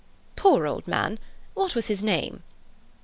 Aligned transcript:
"Poor 0.35 0.65
old 0.65 0.87
man! 0.87 1.19
What 1.53 1.75
was 1.75 1.85
his 1.85 2.01
name?" 2.01 2.41